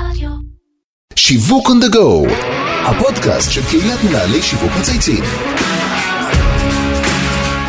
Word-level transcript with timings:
רדיו. 0.00 0.30
שיווק 1.14 1.68
on 1.68 1.84
the 1.84 1.94
go, 1.94 2.32
הפודקאסט 2.84 3.52
של 3.52 3.62
קהילת 3.70 4.04
מנהלי 4.04 4.42
שיווק 4.42 4.70
מצייצים. 4.80 5.24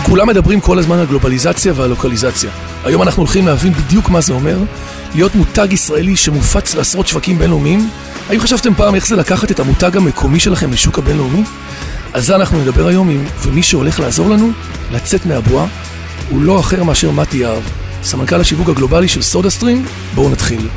כולם 0.06 0.28
מדברים 0.28 0.62
כל 0.62 0.80
הזמן 0.80 0.98
על 0.98 1.06
גלובליזציה 1.06 1.74
ועל 1.76 1.90
לוקליזציה. 1.90 2.50
היום 2.86 3.02
אנחנו 3.02 3.22
הולכים 3.22 3.48
להבין 3.48 3.74
בדיוק 3.74 4.10
מה 4.10 4.22
זה 4.22 4.34
אומר, 4.34 4.58
להיות 5.16 5.36
מותג 5.36 5.68
ישראלי 5.72 6.16
שמופץ 6.16 6.76
לעשרות 6.76 7.08
שווקים 7.08 7.38
בינלאומיים. 7.38 7.90
האם 8.30 8.40
חשבתם 8.40 8.74
פעם 8.74 8.96
איך 8.96 9.08
זה 9.08 9.16
לקחת 9.16 9.52
את 9.52 9.60
המותג 9.60 9.98
המקומי 9.98 10.40
שלכם 10.40 10.72
לשוק 10.72 11.00
הבינלאומי? 11.00 11.44
על 12.14 12.22
זה 12.22 12.36
אנחנו 12.36 12.62
נדבר 12.62 12.88
היום, 12.88 13.10
עם, 13.10 13.26
ומי 13.42 13.64
שהולך 13.64 14.00
לעזור 14.00 14.30
לנו 14.30 14.52
לצאת 14.92 15.26
מהבועה 15.26 15.68
הוא 16.30 16.42
לא 16.42 16.60
אחר 16.60 16.84
מאשר 16.84 17.12
מתי 17.12 17.38
יהב, 17.38 17.64
סמנכ"ל 18.04 18.42
השיווק 18.42 18.70
הגלובלי 18.70 19.08
של 19.08 19.22
סודה 19.22 19.50
סטרים. 19.50 19.86
בואו 20.16 20.30
נתחיל. 20.30 20.68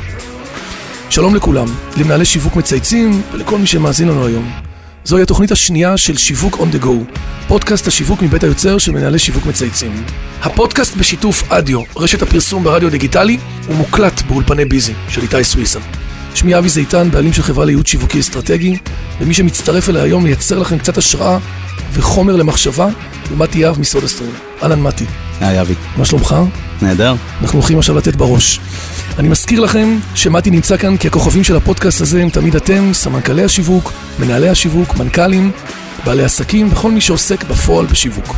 שלום 1.11 1.35
לכולם, 1.35 1.67
למנהלי 1.97 2.25
שיווק 2.25 2.55
מצייצים 2.55 3.21
ולכל 3.33 3.57
מי 3.57 3.67
שמאזין 3.67 4.07
לנו 4.07 4.25
היום. 4.25 4.51
זוהי 5.03 5.23
התוכנית 5.23 5.51
השנייה 5.51 5.97
של 5.97 6.17
שיווק 6.17 6.55
on 6.55 6.75
the 6.75 6.83
go, 6.83 7.17
פודקאסט 7.47 7.87
השיווק 7.87 8.21
מבית 8.21 8.43
היוצר 8.43 8.77
של 8.77 8.91
מנהלי 8.91 9.19
שיווק 9.19 9.45
מצייצים. 9.45 10.03
הפודקאסט 10.41 10.95
בשיתוף 10.95 11.51
אדיו, 11.51 11.81
רשת 11.95 12.21
הפרסום 12.21 12.63
ברדיו 12.63 12.91
דיגיטלי, 12.91 13.37
ומוקלט 13.67 14.21
באולפני 14.21 14.65
ביזי 14.65 14.93
של 15.09 15.21
איתי 15.21 15.43
סוויסה. 15.43 15.79
שמי 16.35 16.57
אבי 16.57 16.69
זיתן, 16.69 17.11
בעלים 17.11 17.33
של 17.33 17.43
חברה 17.43 17.65
לייעוד 17.65 17.87
שיווקי 17.87 18.19
אסטרטגי, 18.19 18.77
ומי 19.21 19.33
שמצטרף 19.33 19.89
אליי 19.89 20.01
היום 20.01 20.25
לייצר 20.25 20.59
לכם 20.59 20.77
קצת 20.77 20.97
השראה 20.97 21.37
וחומר 21.93 22.35
למחשבה, 22.35 22.87
הוא 23.29 23.37
מתי 23.37 23.59
יהב 23.59 23.83
סטרים. 23.83 24.31
אהלן 24.63 24.81
מתי, 24.81 25.05
היי 25.41 25.61
אבי. 25.61 25.73
מה 25.97 26.05
שלומך? 26.05 26.35
נהדר. 26.81 27.15
אנחנו 27.41 27.59
הולכים 27.59 27.77
עכשיו 27.77 27.97
לתת 27.97 28.15
בראש. 28.15 28.59
אני 29.19 29.29
מזכיר 29.29 29.59
לכם 29.59 29.99
שמתי 30.15 30.51
נמצא 30.51 30.77
כאן 30.77 30.97
כי 30.97 31.07
הכוכבים 31.07 31.43
של 31.43 31.55
הפודקאסט 31.55 32.01
הזה 32.01 32.21
הם 32.21 32.29
תמיד 32.29 32.55
אתם, 32.55 32.93
סמנכ"לי 32.93 33.43
השיווק, 33.43 33.91
מנהלי 34.19 34.49
השיווק, 34.49 34.97
מנכ"לים, 34.97 35.51
בעלי 36.05 36.23
עסקים 36.23 36.69
וכל 36.71 36.91
מי 36.91 37.01
שעוסק 37.01 37.43
בפועל 37.43 37.85
בשיווק. 37.85 38.35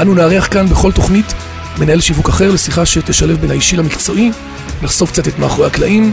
אנו 0.00 0.14
נארח 0.14 0.48
כאן 0.50 0.68
בכל 0.68 0.92
תוכנית 0.92 1.34
מנהל 1.78 2.00
שיווק 2.00 2.28
אחר 2.28 2.50
לשיחה 2.50 2.86
שתשלב 2.86 3.40
בין 3.40 3.50
האישי 3.50 3.76
למקצועי, 3.76 4.30
נחשוף 4.82 5.10
קצת 5.10 5.28
את 5.28 5.38
מאחורי 5.38 5.66
הקלעים 5.66 6.12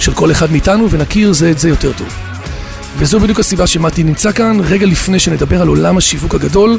של 0.00 0.14
כל 0.14 0.30
אחד 0.30 0.52
מאיתנו 0.52 0.90
ונכיר 0.90 1.32
זה 1.32 1.50
את 1.50 1.58
זה 1.58 1.68
יותר 1.68 1.92
טוב. 1.92 2.08
וזו 2.98 3.20
בדיוק 3.20 3.40
הסיבה 3.40 3.66
שמתי 3.66 4.02
נמצא 4.02 4.32
כאן, 4.32 4.58
רגע 4.60 4.86
לפני 4.86 5.18
שנדבר 5.18 5.62
על 5.62 5.68
עולם 5.68 5.96
השיווק 5.96 6.34
הגדול 6.34 6.78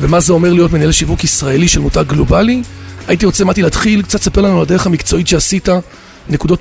ומה 0.00 0.20
זה 0.20 0.32
אומר 0.32 0.52
להיות 0.52 0.72
מנהל 0.72 0.92
שיווק 0.92 1.24
ישראלי 1.24 1.68
של 1.68 1.80
מותג 1.80 2.04
גלובלי. 2.06 2.62
הייתי 3.08 3.26
רוצה, 3.26 3.44
מתי, 3.44 3.62
להתחיל 3.62 4.02
קצת 4.02 4.20
לספר 4.20 4.40
לנו 4.40 4.56
על 4.56 4.62
הדרך 4.62 4.86
המקצועית 4.86 5.28
שעשית, 5.28 5.68
נקודות 6.28 6.60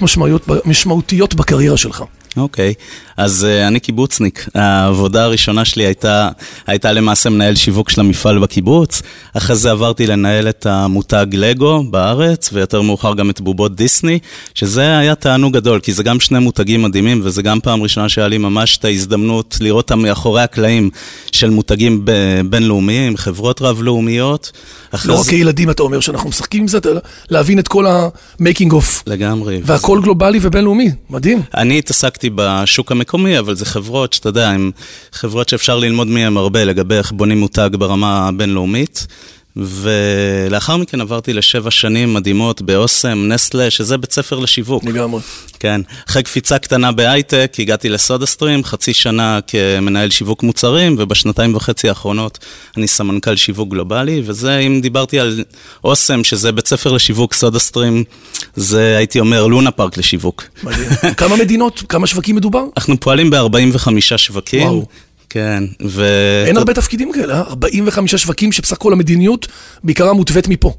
משמעותיות 0.66 1.36
בקריירה 1.36 1.77
שלך. 1.77 2.03
אוקיי, 2.38 2.73
אז 3.17 3.48
uh, 3.50 3.67
אני 3.67 3.80
קיבוצניק. 3.80 4.48
העבודה 4.56 5.23
הראשונה 5.23 5.66
שלי 5.66 5.84
הייתה, 5.84 6.30
הייתה 6.67 6.92
למעשה 6.92 7.30
מנהל 7.30 7.56
שיווק 7.56 7.89
של 7.89 8.02
המפעל 8.02 8.39
בקיבוץ. 8.39 9.02
אחרי 9.34 9.56
זה 9.56 9.72
עברתי 9.72 10.08
לנהל 10.08 10.50
את 10.50 10.66
המותג 10.66 11.26
לגו 11.31 11.84
בארץ, 11.89 12.50
ויותר 12.54 12.81
מאוחר 12.81 13.14
גם 13.14 13.30
את 13.30 13.42
בובות 13.42 13.76
דיסני, 13.76 14.20
שזה 14.56 14.98
היה 14.98 15.16
תענוג 15.16 15.54
גדול, 15.54 15.80
כי 15.80 15.94
זה 15.94 16.04
גם 16.04 16.20
שני 16.20 16.39
מותגים 16.39 16.81
מדהימים, 16.81 17.22
וזה 17.23 17.42
גם 17.42 17.59
פעם 17.59 17.84
ראשונה 17.84 18.09
שהיה 18.09 18.28
לי 18.28 18.38
ממש 18.38 18.78
את 18.78 18.86
ההזדמנות 18.86 19.58
לראות 19.61 19.84
אותם 19.92 20.00
מאחורי 20.02 20.42
הקלעים 20.42 20.89
של 21.31 21.50
מותגים 21.50 22.06
בינלאומיים, 22.50 23.17
חברות 23.17 23.61
רב-לאומיות. 23.61 24.52
לא 25.06 25.20
רק 25.20 25.26
כילדים, 25.26 25.70
אתה 25.70 25.84
אומר, 25.84 26.00
שאנחנו 26.00 26.30
משחקים 26.30 26.61
עם 26.61 26.67
זה, 26.67 26.78
אתה- 26.78 26.89
להבין 27.30 27.59
את 27.59 27.67
כל 27.67 27.88
ה-making 27.88 28.72
of. 28.72 29.04
לגמרי. 29.08 29.61
והכל 29.66 30.00
גלובלי 30.04 30.39
ובינלאומי, 30.42 30.92
מדהים. 31.09 31.42
אני 31.58 31.78
התעסקתי 31.78 32.22
בשוק 32.29 32.91
המקומי, 32.91 33.39
אבל 33.39 33.55
זה 33.55 33.66
חברות 33.66 34.13
שאתה 34.13 34.29
יודע, 34.29 34.49
הן 34.49 34.71
חברות 35.11 35.49
שאפשר 35.49 35.77
ללמוד 35.79 36.07
מהן 36.07 36.38
הרבה 36.38 36.63
לגבי 36.63 36.95
איך 36.95 37.11
בונים 37.11 37.39
מותג 37.39 37.69
ברמה 37.73 38.27
הבינלאומית. 38.27 39.08
ולאחר 39.55 40.77
מכן 40.77 41.02
עברתי 41.02 41.33
לשבע 41.33 41.71
שנים 41.71 42.14
מדהימות 42.14 42.61
באוסם, 42.61 43.27
נסטלה, 43.27 43.69
שזה 43.69 43.97
בית 43.97 44.11
ספר 44.11 44.39
לשיווק. 44.39 44.83
לגמרי. 44.83 45.21
כן. 45.59 45.81
אחרי 46.09 46.23
קפיצה 46.23 46.59
קטנה 46.59 46.91
בהייטק, 46.91 47.53
הגעתי 47.59 47.89
לסודה 47.89 48.25
סטרים, 48.25 48.63
חצי 48.63 48.93
שנה 48.93 49.39
כמנהל 49.47 50.09
שיווק 50.09 50.43
מוצרים, 50.43 50.95
ובשנתיים 50.99 51.55
וחצי 51.55 51.89
האחרונות 51.89 52.39
אני 52.77 52.87
סמנכ"ל 52.87 53.36
שיווק 53.36 53.69
גלובלי, 53.69 54.21
וזה, 54.25 54.58
אם 54.58 54.81
דיברתי 54.81 55.19
על 55.19 55.43
אוסם, 55.83 56.23
שזה 56.23 56.52
בית 56.52 56.67
ספר 56.67 56.92
לשיווק, 56.92 57.33
סודה 57.33 57.59
סטרים, 57.59 58.03
זה 58.55 58.97
הייתי 58.97 59.19
אומר 59.19 59.47
לונה 59.47 59.71
פארק 59.71 59.97
לשיווק. 59.97 60.43
מדהים. 60.63 60.89
כמה 61.17 61.36
מדינות, 61.36 61.83
כמה 61.89 62.08
שווקים 62.08 62.36
מדובר? 62.36 62.63
אנחנו 62.77 62.99
פועלים 62.99 63.30
ב-45 63.30 64.17
שווקים. 64.17 64.67
וואו. 64.67 64.86
כן, 65.33 65.64
ו... 65.86 66.05
אין 66.48 66.58
הרבה 66.58 66.73
תפקידים 66.73 67.11
כאלה, 67.11 67.33
אה? 67.33 67.42
45 67.42 68.16
שווקים 68.16 68.52
שבסך 68.52 68.73
הכל 68.73 68.94
המדיניות 68.94 69.48
בעיקרה 69.83 70.14
מותווית 70.14 70.48
מפה. 70.48 70.73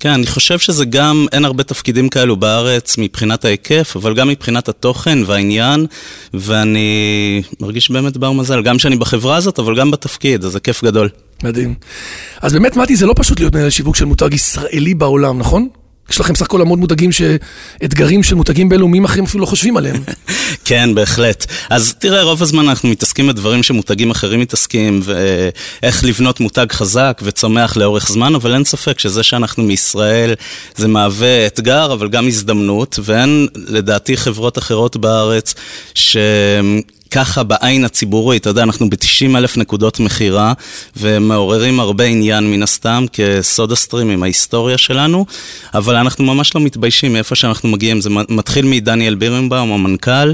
כן, 0.00 0.10
אני 0.10 0.26
חושב 0.26 0.58
שזה 0.58 0.84
גם, 0.84 1.26
אין 1.32 1.44
הרבה 1.44 1.62
תפקידים 1.62 2.08
כאלו 2.08 2.36
בארץ 2.36 2.98
מבחינת 2.98 3.44
ההיקף, 3.44 3.92
אבל 3.96 4.14
גם 4.14 4.28
מבחינת 4.28 4.68
התוכן 4.68 5.18
והעניין, 5.26 5.86
ואני 6.34 7.42
מרגיש 7.60 7.90
באמת 7.90 8.16
בר 8.16 8.32
מזל, 8.32 8.62
גם 8.62 8.78
שאני 8.78 8.96
בחברה 8.96 9.36
הזאת, 9.36 9.58
אבל 9.58 9.76
גם 9.78 9.90
בתפקיד, 9.90 10.44
אז 10.44 10.52
זה 10.52 10.60
כיף 10.60 10.84
גדול. 10.84 11.08
מדהים. 11.42 11.74
אז 12.40 12.52
באמת, 12.52 12.76
מתי, 12.76 12.96
זה 12.96 13.06
לא 13.06 13.14
פשוט 13.16 13.40
להיות 13.40 13.54
מנהל 13.54 13.70
שיווק 13.70 13.96
של 13.96 14.04
מותג 14.04 14.34
ישראלי 14.34 14.94
בעולם, 14.94 15.38
נכון? 15.38 15.68
יש 16.10 16.20
לכם 16.20 16.34
סך 16.34 16.42
הכל 16.42 16.60
המון 16.60 16.78
מותגים, 16.78 17.12
ש... 17.12 17.22
אתגרים 17.84 18.22
של 18.22 18.34
מותגים 18.34 18.68
בינלאומיים 18.68 19.04
אחרים 19.04 19.24
אפילו 19.24 19.40
לא 19.40 19.46
חושבים 19.46 19.76
עליהם. 19.76 20.02
כן, 20.64 20.94
בהחלט. 20.94 21.46
אז 21.70 21.94
תראה, 21.98 22.22
רוב 22.22 22.42
הזמן 22.42 22.68
אנחנו 22.68 22.88
מתעסקים 22.88 23.26
בדברים 23.26 23.62
שמותגים 23.62 24.10
אחרים 24.10 24.40
מתעסקים, 24.40 25.00
ואיך 25.04 26.04
לבנות 26.04 26.40
מותג 26.40 26.66
חזק 26.72 27.20
וצומח 27.24 27.76
לאורך 27.76 28.08
זמן, 28.08 28.34
אבל 28.34 28.54
אין 28.54 28.64
ספק 28.64 28.98
שזה 28.98 29.22
שאנחנו 29.22 29.62
מישראל, 29.62 30.34
זה 30.76 30.88
מהווה 30.88 31.46
אתגר, 31.46 31.92
אבל 31.92 32.08
גם 32.08 32.26
הזדמנות, 32.26 32.98
ואין 33.02 33.48
לדעתי 33.54 34.16
חברות 34.16 34.58
אחרות 34.58 34.96
בארץ 34.96 35.54
ש... 35.94 36.16
ככה 37.14 37.42
בעין 37.42 37.84
הציבורית, 37.84 38.42
אתה 38.42 38.50
יודע, 38.50 38.62
אנחנו 38.62 38.90
ב-90 38.90 39.36
אלף 39.36 39.56
נקודות 39.56 40.00
מכירה 40.00 40.52
ומעוררים 40.96 41.80
הרבה 41.80 42.04
עניין 42.04 42.50
מן 42.50 42.62
הסתם 42.62 43.04
כסודה 43.12 43.76
סטרים 43.76 44.10
עם 44.10 44.22
ההיסטוריה 44.22 44.78
שלנו, 44.78 45.26
אבל 45.74 45.96
אנחנו 45.96 46.24
ממש 46.24 46.54
לא 46.54 46.60
מתביישים. 46.60 47.12
מאיפה 47.12 47.34
שאנחנו 47.34 47.68
מגיעים, 47.68 48.00
זה 48.00 48.10
מתחיל 48.10 48.66
מדניאל 48.66 49.14
בירנבאום, 49.14 49.72
המנכ"ל, 49.72 50.32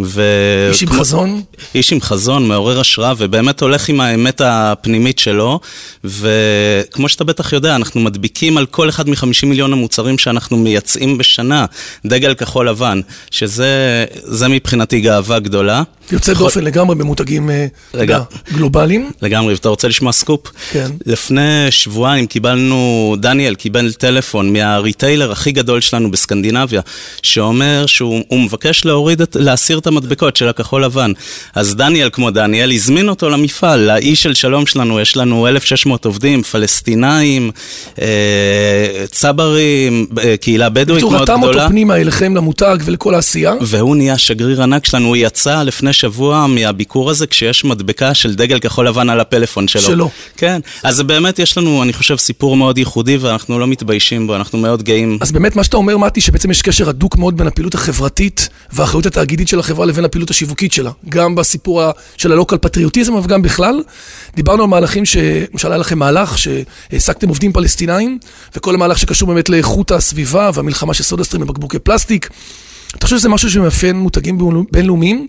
ו... 0.00 0.22
איש 0.68 0.82
עם 0.82 0.88
חזון? 0.92 1.42
איש 1.74 1.92
עם 1.92 2.00
חזון, 2.00 2.48
מעורר 2.48 2.80
השראה, 2.80 3.12
ובאמת 3.18 3.60
הולך 3.62 3.88
עם 3.88 4.00
האמת 4.00 4.40
הפנימית 4.44 5.18
שלו, 5.18 5.60
וכמו 6.04 7.08
שאתה 7.08 7.24
בטח 7.24 7.52
יודע, 7.52 7.76
אנחנו 7.76 8.00
מדביקים 8.00 8.58
על 8.58 8.66
כל 8.66 8.88
אחד 8.88 9.08
מחמישים 9.08 9.48
מיליון 9.48 9.72
המוצרים 9.72 10.18
שאנחנו 10.18 10.56
מייצאים 10.56 11.18
בשנה, 11.18 11.66
דגל 12.06 12.34
כחול 12.34 12.68
לבן, 12.68 13.00
שזה 13.30 14.04
זה 14.14 14.48
מבחינתי 14.48 15.00
גאווה 15.00 15.38
גדולה. 15.38 15.82
יוצא 16.12 16.34
דופן 16.34 16.64
לגמרי 16.64 16.96
במותגים 16.96 17.50
אה, 17.50 17.66
יודע, 17.94 18.20
גלובליים. 18.52 19.10
לגמרי, 19.22 19.54
ואתה 19.54 19.68
רוצה 19.68 19.88
לשמוע 19.88 20.12
סקופ? 20.12 20.40
כן. 20.70 20.90
לפני 21.06 21.66
שבועיים 21.70 22.26
קיבלנו, 22.26 23.16
דניאל 23.18 23.54
קיבל 23.54 23.92
טלפון 23.92 24.52
מהריטיילר 24.52 25.32
הכי 25.32 25.52
גדול 25.52 25.80
שלנו 25.80 26.10
בסקנדינביה, 26.10 26.80
שאומר 27.22 27.84
שהוא 27.86 28.24
הוא 28.28 28.40
מבקש 28.40 28.84
להוריד, 28.84 29.20
את, 29.20 29.36
להסיר 29.40 29.78
את 29.78 29.86
המדבקות 29.88 30.36
של 30.36 30.48
הכחול 30.48 30.84
לבן. 30.84 31.12
אז 31.54 31.76
דניאל, 31.76 32.10
כמו 32.12 32.30
דניאל, 32.30 32.72
הזמין 32.72 33.08
אותו 33.08 33.28
למפעל, 33.30 33.80
לאיש 33.80 34.22
של 34.22 34.34
שלום 34.34 34.66
שלנו, 34.66 35.00
יש 35.00 35.16
לנו 35.16 35.48
1,600 35.48 36.04
עובדים, 36.04 36.42
פלסטינאים, 36.42 37.50
אה, 38.00 38.06
צברים, 39.10 40.06
אה, 40.24 40.36
קהילה 40.36 40.68
בדואית 40.68 41.02
מאוד 41.02 41.14
בקיצור, 41.14 41.36
גדולה. 41.36 41.50
רתם 41.50 41.58
אותו 41.58 41.68
פנימה 41.68 41.96
אליכם 41.96 42.36
למותג 42.36 42.76
ולכל 42.84 43.14
העשייה. 43.14 43.54
והוא 43.60 43.96
נהיה 43.96 44.18
שגריר 44.18 44.62
ענק 44.62 44.86
שלנו, 44.86 45.06
הוא 45.06 45.16
יצא 45.16 45.62
לפני 45.62 45.92
שבוע 45.92 46.46
מהביקור 46.46 47.10
הזה 47.10 47.26
כשיש 47.26 47.64
מדבקה 47.64 48.14
של 48.14 48.34
דגל 48.34 48.58
כחול 48.58 48.88
לבן 48.88 49.10
על 49.10 49.20
הפלאפון 49.20 49.68
שלו. 49.68 49.82
שלו. 49.82 50.10
כן, 50.36 50.60
אז 50.82 51.02
באמת 51.02 51.38
יש 51.38 51.58
לנו, 51.58 51.82
אני 51.82 51.92
חושב, 51.92 52.16
סיפור 52.16 52.56
מאוד 52.56 52.78
ייחודי 52.78 53.16
ואנחנו 53.16 53.58
לא 53.58 53.66
מתביישים 53.66 54.26
בו, 54.26 54.36
אנחנו 54.36 54.58
מאוד 54.58 54.82
גאים. 54.82 55.18
אז 55.20 55.32
באמת 55.32 55.56
מה 55.56 55.64
שאתה 55.64 55.76
אומר, 55.76 55.96
מתי, 55.96 56.20
שבעצם 56.20 56.50
יש 56.50 56.62
קשר 56.62 56.88
הדוק 56.88 57.16
מאוד 57.16 57.36
בין 57.36 57.46
הפעילות 57.46 57.74
החברתית 57.74 58.48
והאחריות 58.72 59.06
התאגידית 59.06 59.48
של 59.48 59.60
החברה 59.60 59.77
לבין 59.86 60.04
הפעילות 60.04 60.30
השיווקית 60.30 60.72
שלה. 60.72 60.90
גם 61.08 61.34
בסיפור 61.34 61.82
של 62.16 62.32
הלוקל 62.32 62.58
פטריוטיזם, 62.58 63.14
אבל 63.14 63.26
גם 63.26 63.42
בכלל. 63.42 63.82
דיברנו 64.36 64.62
על 64.62 64.68
מהלכים 64.68 65.04
ש... 65.04 65.16
למשל 65.52 65.72
היה 65.72 65.78
לכם 65.78 65.98
מהלך 65.98 66.38
שהעסקתם 66.38 67.28
עובדים 67.28 67.52
פלסטינאים, 67.52 68.18
וכל 68.56 68.74
המהלך 68.74 68.98
שקשור 68.98 69.28
באמת 69.28 69.48
לאיכות 69.48 69.90
הסביבה 69.90 70.50
והמלחמה 70.54 70.94
של 70.94 71.02
סודה 71.02 71.24
סטרים 71.24 71.46
בבקבוקי 71.46 71.78
פלסטיק. 71.78 72.30
אתה 72.96 73.06
חושב 73.06 73.18
שזה 73.18 73.28
משהו 73.28 73.50
שמאפיין 73.50 73.96
מותגים 73.96 74.38
בינלאומיים? 74.72 75.26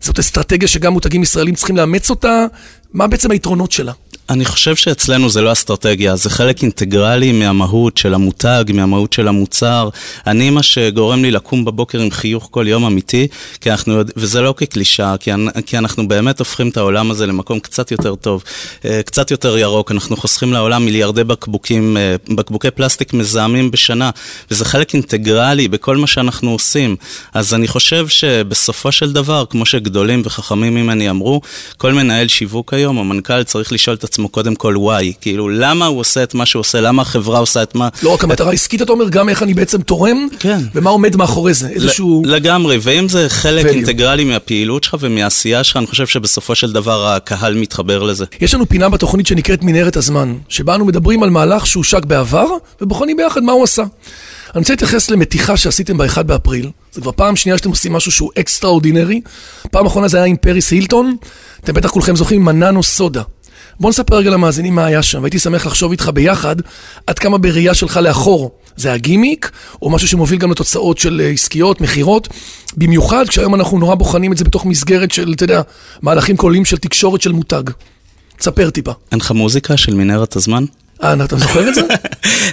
זאת 0.00 0.18
אסטרטגיה 0.18 0.68
שגם 0.68 0.92
מותגים 0.92 1.22
ישראלים 1.22 1.54
צריכים 1.54 1.76
לאמץ 1.76 2.10
אותה? 2.10 2.46
מה 2.92 3.06
בעצם 3.06 3.30
היתרונות 3.30 3.72
שלה? 3.72 3.92
אני 4.30 4.44
חושב 4.44 4.76
שאצלנו 4.76 5.30
זה 5.30 5.40
לא 5.40 5.52
אסטרטגיה, 5.52 6.16
זה 6.16 6.30
חלק 6.30 6.62
אינטגרלי 6.62 7.32
מהמהות 7.32 7.96
של 7.96 8.14
המותג, 8.14 8.64
מהמהות 8.74 9.12
של 9.12 9.28
המוצר. 9.28 9.88
אני, 10.26 10.50
מה 10.50 10.62
שגורם 10.62 11.22
לי 11.22 11.30
לקום 11.30 11.64
בבוקר 11.64 12.00
עם 12.00 12.10
חיוך 12.10 12.48
כל 12.50 12.68
יום 12.68 12.84
אמיתי, 12.84 13.28
כי 13.60 13.70
אנחנו, 13.70 14.00
וזה 14.16 14.40
לא 14.40 14.54
כקלישאה, 14.56 15.16
כי, 15.16 15.30
כי 15.66 15.78
אנחנו 15.78 16.08
באמת 16.08 16.38
הופכים 16.38 16.68
את 16.68 16.76
העולם 16.76 17.10
הזה 17.10 17.26
למקום 17.26 17.60
קצת 17.60 17.90
יותר 17.90 18.14
טוב, 18.14 18.44
אה, 18.84 19.00
קצת 19.02 19.30
יותר 19.30 19.58
ירוק. 19.58 19.92
אנחנו 19.92 20.16
חוסכים 20.16 20.52
לעולם 20.52 20.84
מיליארדי 20.84 21.24
בקבוקים, 21.24 21.96
אה, 21.96 22.16
בקבוקי 22.28 22.70
פלסטיק 22.70 23.12
מזהמים 23.12 23.70
בשנה, 23.70 24.10
וזה 24.50 24.64
חלק 24.64 24.94
אינטגרלי 24.94 25.68
בכל 25.68 25.96
מה 25.96 26.06
שאנחנו 26.06 26.50
עושים. 26.50 26.96
אז 27.34 27.54
אני 27.54 27.68
חושב 27.68 28.08
שבסופו 28.08 28.92
של 28.92 29.12
דבר, 29.12 29.44
כמו 29.50 29.66
שגדולים 29.66 30.22
וחכמים 30.24 30.74
ממני 30.74 31.10
אמרו, 31.10 31.40
כל 31.76 31.92
מנהל 31.92 32.28
שיווק 32.28 32.74
היום, 32.74 32.98
המנכ"ל 32.98 33.42
צריך 33.42 33.72
לשאול 33.72 33.96
את 33.96 34.04
עצמו 34.04 34.17
קודם 34.26 34.54
כל 34.54 34.74
why, 34.76 35.14
כאילו 35.20 35.48
למה 35.48 35.86
הוא 35.86 36.00
עושה 36.00 36.22
את 36.22 36.34
מה 36.34 36.46
שהוא 36.46 36.60
עושה, 36.60 36.80
למה 36.80 37.02
החברה 37.02 37.38
עושה 37.38 37.62
את 37.62 37.74
מה... 37.74 37.88
לא 38.02 38.14
רק 38.14 38.24
המטרה 38.24 38.50
העסקית, 38.50 38.82
אתה 38.82 38.92
אומר, 38.92 39.08
גם 39.08 39.28
איך 39.28 39.42
אני 39.42 39.54
בעצם 39.54 39.82
תורם, 39.82 40.26
כן. 40.38 40.58
ומה 40.74 40.90
עומד 40.90 41.16
מאחורי 41.16 41.54
זה, 41.54 41.68
איזשהו... 41.68 42.22
לגמרי, 42.26 42.78
ואם 42.82 43.08
זה 43.08 43.28
חלק 43.28 43.66
value. 43.66 43.68
אינטגרלי 43.68 44.24
מהפעילות 44.24 44.84
שלך 44.84 44.96
ומהעשייה 45.00 45.64
שלך, 45.64 45.76
אני 45.76 45.86
חושב 45.86 46.06
שבסופו 46.06 46.54
של 46.54 46.72
דבר 46.72 47.06
הקהל 47.06 47.54
מתחבר 47.54 48.02
לזה. 48.02 48.24
יש 48.40 48.54
לנו 48.54 48.68
פינה 48.68 48.88
בתוכנית 48.88 49.26
שנקראת 49.26 49.62
מנהרת 49.62 49.96
הזמן, 49.96 50.34
שבה 50.48 50.74
אנו 50.74 50.84
מדברים 50.84 51.22
על 51.22 51.30
מהלך 51.30 51.66
שהושק 51.66 52.04
בעבר, 52.04 52.46
ובוחנים 52.80 53.16
ביחד 53.16 53.42
מה 53.42 53.52
הוא 53.52 53.64
עשה. 53.64 53.82
אני 54.54 54.60
רוצה 54.60 54.72
להתייחס 54.72 55.10
למתיחה 55.10 55.56
שעשיתם 55.56 55.98
ב-1 55.98 56.22
באפריל. 56.22 56.70
זו 56.92 57.02
כבר 57.02 57.12
פעם 57.12 57.36
שנייה 57.36 57.58
שאתם 57.58 57.70
עושים 57.70 57.92
משהו 57.92 58.12
שהוא 58.12 58.30
אקסטרה 58.38 58.70
אורדינרי. 58.70 59.20
פעם 59.70 59.86
אחרונה 59.86 60.08
זה 60.08 60.16
היה 60.16 60.26
עם 60.26 60.36
פריס 60.36 60.70
הילטון. 60.70 61.16
אתם 61.64 61.72
בטח 61.74 61.90
כולכם 61.90 62.16
זוכרים, 62.16 62.44
מננו 62.44 62.82
סודה. 62.82 63.22
בוא 63.80 63.90
נספר 63.90 64.16
רגע 64.16 64.30
למאזינים 64.30 64.74
מה 64.74 64.86
היה 64.86 65.02
שם, 65.02 65.20
והייתי 65.22 65.38
שמח 65.38 65.66
לחשוב 65.66 65.90
איתך 65.90 66.10
ביחד 66.14 66.56
עד 67.06 67.18
כמה 67.18 67.38
בראייה 67.38 67.74
שלך 67.74 67.96
לאחור 67.96 68.50
זה 68.76 68.92
הגימיק, 68.92 69.50
או 69.82 69.90
משהו 69.90 70.08
שמוביל 70.08 70.38
גם 70.38 70.50
לתוצאות 70.50 70.98
של 70.98 71.20
אה, 71.24 71.30
עסקיות, 71.30 71.80
מכירות. 71.80 72.28
במיוחד 72.76 73.28
כשהיום 73.28 73.54
אנחנו 73.54 73.78
נורא 73.78 73.94
בוחנים 73.94 74.32
את 74.32 74.38
זה 74.38 74.44
בתוך 74.44 74.66
מסגרת 74.66 75.10
של, 75.10 75.32
אתה 75.32 75.44
יודע, 75.44 75.62
מהלכים 76.02 76.36
כוללים 76.36 76.64
של 76.64 76.76
תקשורת 76.76 77.20
של 77.20 77.32
מותג. 77.32 77.62
תספר 78.36 78.70
טיפה. 78.70 78.92
אין 79.12 79.20
לך 79.20 79.30
מוזיקה 79.30 79.76
של 79.76 79.94
מנהרת 79.94 80.36
הזמן? 80.36 80.64
אה, 81.02 81.14
אתה 81.24 81.36
זוכר 81.36 81.68
את 81.68 81.74
זה? 81.74 81.80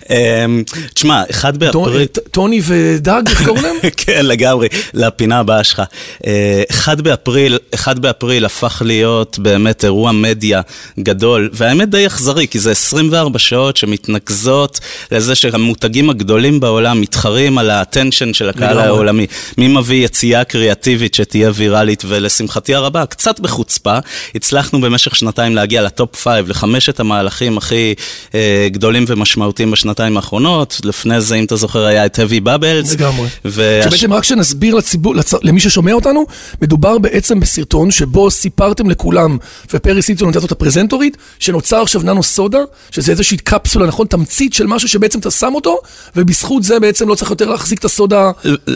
אמ, 0.09 0.63
תשמע, 0.93 1.23
אחד 1.29 1.57
באפריל... 1.57 2.05
טוני 2.31 2.61
ודאג, 2.63 3.27
איך 3.29 3.45
קוראים 3.45 3.63
להם? 3.63 3.75
כן, 3.97 4.25
לגמרי, 4.25 4.67
לפינה 4.93 5.39
הבאה 5.39 5.63
שלך. 5.63 5.81
אה, 6.27 6.63
אחד 6.71 7.01
באפריל, 7.01 7.57
אחד 7.73 7.99
באפריל 7.99 8.45
הפך 8.45 8.81
להיות 8.85 9.39
באמת 9.39 9.83
אירוע 9.83 10.11
מדיה 10.11 10.61
גדול, 10.99 11.49
והאמת 11.53 11.89
די 11.89 12.07
אכזרי, 12.07 12.47
כי 12.47 12.59
זה 12.59 12.71
24 12.71 13.39
שעות 13.39 13.77
שמתנקזות 13.77 14.79
לזה 15.11 15.35
שהמותגים 15.35 16.09
הגדולים 16.09 16.59
בעולם 16.59 17.01
מתחרים 17.01 17.57
על 17.57 17.69
האטנשן 17.69 18.33
של 18.33 18.49
הקהל 18.49 18.79
העולמי. 18.79 19.27
מי 19.57 19.67
מביא 19.67 20.05
יציאה 20.05 20.43
קריאטיבית 20.43 21.13
שתהיה 21.13 21.51
ויראלית, 21.53 22.03
ולשמחתי 22.07 22.75
הרבה, 22.75 23.05
קצת 23.05 23.39
בחוצפה, 23.39 23.97
הצלחנו 24.35 24.81
במשך 24.81 25.15
שנתיים 25.15 25.55
להגיע 25.55 25.81
לטופ 25.81 26.15
5, 26.15 26.49
לחמשת 26.49 26.99
המהלכים 26.99 27.57
הכי... 27.57 27.93
אה, 28.35 28.67
גדולים 28.69 29.05
ומשמעותיים 29.07 29.71
בשנתיים 29.71 30.17
האחרונות. 30.17 30.81
לפני 30.83 31.21
זה, 31.21 31.35
אם 31.35 31.43
אתה 31.45 31.55
זוכר, 31.55 31.85
היה 31.85 32.05
את 32.05 32.19
heavy 32.19 32.47
bubbles. 32.47 32.93
לגמרי. 32.93 33.27
ו... 33.45 33.79
שבעצם 33.83 34.13
רק 34.13 34.23
שנסביר 34.23 34.75
לציבור, 34.75 35.15
לצ... 35.15 35.33
למי 35.41 35.59
ששומע 35.59 35.93
אותנו, 35.93 36.25
מדובר 36.61 36.97
בעצם 36.97 37.39
בסרטון 37.39 37.91
שבו 37.91 38.31
סיפרתם 38.31 38.89
לכולם, 38.89 39.37
ופריס 39.73 40.07
הילטון 40.07 40.27
נותנת 40.27 40.43
את 40.43 40.51
הפרזנטורית, 40.51 41.17
שנוצר 41.39 41.81
עכשיו 41.81 42.01
ננו 42.01 42.23
סודה, 42.23 42.59
שזה 42.91 43.11
איזושהי 43.11 43.37
קפסולה, 43.37 43.85
נכון? 43.85 44.07
תמצית 44.07 44.53
של 44.53 44.67
משהו 44.67 44.89
שבעצם 44.89 45.19
אתה 45.19 45.31
שם 45.31 45.51
אותו, 45.55 45.77
ובזכות 46.15 46.63
זה 46.63 46.79
בעצם 46.79 47.07
לא 47.07 47.15
צריך 47.15 47.31
יותר 47.31 47.45
להחזיק 47.45 47.79
את 47.79 47.85
הסודה. 47.85 48.31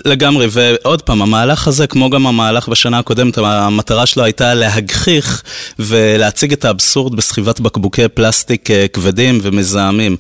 לגמרי, 0.05 0.47
ועוד 0.51 1.01
פעם, 1.01 1.21
המהלך 1.21 1.67
הזה, 1.67 1.87
כמו 1.87 2.09
גם 2.09 2.27
המהלך 2.27 2.67
בשנה 2.69 2.99
הקודמת, 2.99 3.37
המטרה 3.37 4.05
שלו 4.05 4.23
הייתה 4.23 4.53
להגחיך 4.53 5.43
ולהציג 5.79 6.51
את 6.51 6.65
האבסורד 6.65 7.15
בסחיבת 7.15 7.59
בקבוקי 7.59 8.07
פלסטיק 8.07 8.71
אה, 8.71 8.85
כבדים. 8.93 9.41
ומזהמים. 9.53 10.17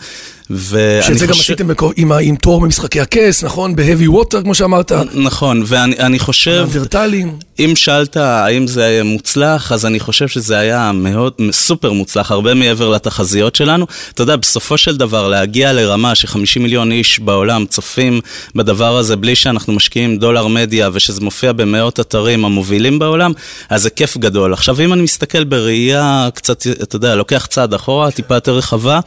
שזה 0.49 1.25
גם 1.27 1.33
עשיתם 1.39 1.67
עם, 1.97 2.11
עם 2.11 2.35
תואר 2.35 2.59
במשחקי 2.59 3.01
הכס, 3.01 3.43
נכון? 3.43 3.75
ב-heavy 3.75 4.07
water, 4.07 4.43
כמו 4.43 4.55
שאמרת. 4.55 4.91
נכון, 5.13 5.63
ואני 5.65 6.19
חושב... 6.19 6.51
הווירטלים. 6.51 7.37
אם 7.59 7.75
שאלת 7.75 8.17
האם 8.17 8.67
זה 8.67 8.83
היה 8.83 9.03
מוצלח, 9.03 9.71
אז 9.71 9.85
אני 9.85 9.99
חושב 9.99 10.27
שזה 10.27 10.57
היה 10.57 10.91
מאוד, 10.91 11.33
סופר 11.51 11.91
מוצלח, 11.91 12.31
הרבה 12.31 12.53
מעבר 12.53 12.89
לתחזיות 12.89 13.55
שלנו. 13.55 13.87
אתה 14.13 14.21
יודע, 14.21 14.35
בסופו 14.35 14.77
של 14.77 14.97
דבר, 14.97 15.27
להגיע 15.27 15.73
לרמה 15.73 16.15
ש-50 16.15 16.59
מיליון 16.59 16.91
איש 16.91 17.19
בעולם 17.19 17.65
צופים 17.65 18.21
בדבר 18.55 18.97
הזה 18.97 19.15
בלי 19.15 19.35
שאנחנו 19.35 19.73
משקיעים 19.73 20.17
דולר 20.17 20.47
מדיה 20.47 20.89
ושזה 20.93 21.21
מופיע 21.21 21.51
במאות 21.51 21.99
אתרים 21.99 22.45
המובילים 22.45 22.99
בעולם, 22.99 23.31
אז 23.69 23.81
זה 23.81 23.89
כיף 23.89 24.17
גדול. 24.17 24.53
עכשיו, 24.53 24.81
אם 24.81 24.93
אני 24.93 25.01
מסתכל 25.01 25.43
בראייה 25.43 26.29
קצת, 26.33 26.67
אתה 26.67 26.95
יודע, 26.95 27.15
לוקח 27.15 27.45
צעד 27.45 27.73
אחורה, 27.73 28.11
טיפה 28.11 28.35
יותר 28.35 28.57
רחבה, 28.57 28.99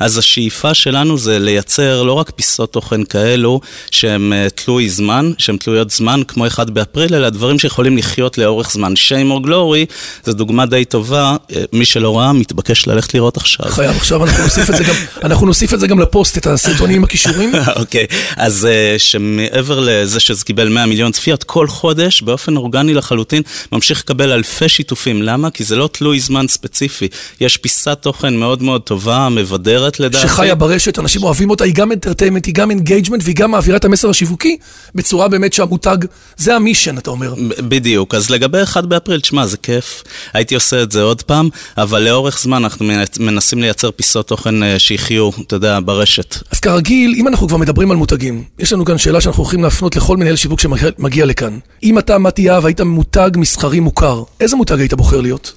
אז 0.00 0.18
השאיפה 0.18 0.74
שלנו 0.84 1.18
זה 1.18 1.38
לייצר 1.38 2.02
לא 2.02 2.12
רק 2.12 2.30
פיסות 2.30 2.72
תוכן 2.72 3.04
כאלו 3.04 3.60
שהם 3.90 4.32
uh, 4.32 4.50
תלוי 4.50 4.88
זמן, 4.88 5.32
שהם 5.38 5.56
תלויות 5.56 5.90
זמן, 5.90 6.20
כמו 6.28 6.46
אחד 6.46 6.70
באפריל, 6.70 7.14
אלא 7.14 7.28
דברים 7.28 7.58
שיכולים 7.58 7.96
לחיות 7.96 8.38
לאורך 8.38 8.70
זמן. 8.70 8.92
shame 8.92 9.30
or 9.32 9.46
glory 9.46 9.92
זו 10.24 10.32
דוגמה 10.32 10.66
די 10.66 10.84
טובה, 10.84 11.36
uh, 11.50 11.54
מי 11.72 11.84
שלא 11.84 12.18
ראה 12.18 12.32
מתבקש 12.32 12.86
ללכת 12.86 13.14
לראות 13.14 13.36
עכשיו. 13.36 13.66
חייב, 13.66 13.96
עכשיו 13.96 14.24
אנחנו 14.24 14.44
נוסיף 14.44 14.70
את 14.70 14.76
זה 14.76 14.84
גם, 14.84 14.94
אנחנו 15.26 15.46
נוסיף 15.46 15.74
את 15.74 15.80
זה 15.80 15.86
גם 15.86 16.00
לפוסט, 16.00 16.38
את 16.38 16.46
הסרטונים 16.46 16.96
עם 16.96 17.04
הכישורים. 17.04 17.52
אוקיי, 17.76 18.06
okay. 18.10 18.14
אז 18.36 18.68
uh, 18.70 18.98
שמעבר 18.98 19.80
לזה 19.80 20.20
שזה 20.20 20.44
קיבל 20.44 20.68
100 20.68 20.86
מיליון 20.86 21.12
צפיות, 21.12 21.44
כל 21.44 21.68
חודש, 21.68 22.22
באופן 22.22 22.56
אורגני 22.56 22.94
לחלוטין, 22.94 23.42
ממשיך 23.72 24.00
לקבל 24.00 24.32
אלפי 24.32 24.68
שיתופים. 24.68 25.22
למה? 25.22 25.50
כי 25.50 25.64
זה 25.64 25.76
לא 25.76 25.88
תלוי 25.92 26.20
זמן 26.20 26.48
ספציפי. 26.48 27.08
יש 27.40 27.56
פיסת 27.56 27.98
תוכן 28.00 28.36
מאוד 28.36 28.62
מאוד 28.62 28.82
טובה, 28.82 29.28
מבדרת 29.28 30.00
לדעתי. 30.00 30.28
שחיה 30.28 30.54
ברשת, 30.54 30.73
אנשים 30.98 31.22
אוהבים 31.22 31.50
אותה, 31.50 31.64
היא 31.64 31.74
גם 31.74 31.92
entertainment, 31.92 32.46
היא 32.46 32.54
גם 32.54 32.70
engagement 32.70 33.22
והיא 33.24 33.36
גם 33.36 33.50
מעבירה 33.50 33.76
את 33.76 33.84
המסר 33.84 34.10
השיווקי 34.10 34.56
בצורה 34.94 35.28
באמת 35.28 35.52
שהמותג, 35.52 35.96
זה 36.36 36.56
ה 36.56 36.61
mission, 36.61 36.98
אתה 36.98 37.10
אומר. 37.10 37.34
בדיוק, 37.58 38.14
אז 38.14 38.30
לגבי 38.30 38.62
1 38.62 38.84
באפריל, 38.84 39.20
תשמע, 39.20 39.46
זה 39.46 39.56
כיף, 39.56 40.02
הייתי 40.32 40.54
עושה 40.54 40.82
את 40.82 40.92
זה 40.92 41.02
עוד 41.02 41.22
פעם, 41.22 41.48
אבל 41.78 42.02
לאורך 42.02 42.38
זמן 42.38 42.64
אנחנו 42.64 42.86
מנסים 43.20 43.60
לייצר 43.60 43.90
פיסות 43.90 44.28
תוכן 44.28 44.62
אה, 44.62 44.78
שיחיו, 44.78 45.30
אתה 45.46 45.56
יודע, 45.56 45.78
ברשת. 45.84 46.36
אז 46.50 46.60
כרגיל, 46.60 47.14
אם 47.16 47.28
אנחנו 47.28 47.48
כבר 47.48 47.56
מדברים 47.56 47.90
על 47.90 47.96
מותגים, 47.96 48.44
יש 48.58 48.72
לנו 48.72 48.84
כאן 48.84 48.98
שאלה 48.98 49.20
שאנחנו 49.20 49.42
הולכים 49.42 49.62
להפנות 49.62 49.96
לכל 49.96 50.16
מנהל 50.16 50.36
שיווק 50.36 50.60
שמגיע 50.60 51.26
לכאן. 51.26 51.58
אם 51.82 51.98
אתה, 51.98 52.18
מתי 52.18 52.42
יהב, 52.42 52.66
היית 52.66 52.80
מותג 52.80 53.30
מסחרי 53.36 53.80
מוכר, 53.80 54.22
איזה 54.40 54.56
מותג 54.56 54.78
היית 54.78 54.94
בוחר 54.94 55.20
להיות? 55.20 55.52